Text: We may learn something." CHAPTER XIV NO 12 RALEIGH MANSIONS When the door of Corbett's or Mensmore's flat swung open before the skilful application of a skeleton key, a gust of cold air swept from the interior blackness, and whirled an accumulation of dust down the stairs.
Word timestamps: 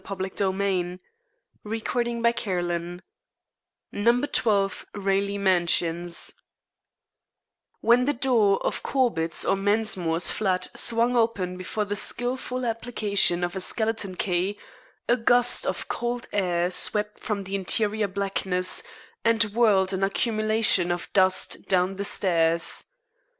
We 0.01 0.07
may 0.15 0.17
learn 0.81 0.99
something." 1.63 1.79
CHAPTER 2.25 2.31
XIV 2.31 3.01
NO 3.91 4.25
12 4.33 4.85
RALEIGH 4.95 5.37
MANSIONS 5.37 6.33
When 7.81 8.05
the 8.05 8.13
door 8.13 8.57
of 8.65 8.81
Corbett's 8.81 9.45
or 9.45 9.55
Mensmore's 9.55 10.31
flat 10.31 10.69
swung 10.75 11.15
open 11.15 11.55
before 11.55 11.85
the 11.85 11.95
skilful 11.95 12.65
application 12.65 13.43
of 13.43 13.55
a 13.55 13.59
skeleton 13.59 14.15
key, 14.15 14.57
a 15.07 15.15
gust 15.15 15.67
of 15.67 15.87
cold 15.87 16.27
air 16.33 16.71
swept 16.71 17.19
from 17.19 17.43
the 17.43 17.53
interior 17.53 18.07
blackness, 18.07 18.81
and 19.23 19.43
whirled 19.53 19.93
an 19.93 20.03
accumulation 20.03 20.91
of 20.91 21.13
dust 21.13 21.67
down 21.67 21.93
the 21.93 22.03
stairs. 22.05 22.85